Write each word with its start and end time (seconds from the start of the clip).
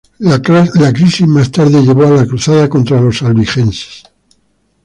La 0.17 0.41
crisis 0.41 1.27
más 1.27 1.51
tarde 1.51 1.79
llevó 1.79 2.05
a 2.07 2.09
la 2.09 2.25
cruzada 2.25 2.67
contra 2.67 2.99
los 2.99 3.21
albigenses. 3.21 4.01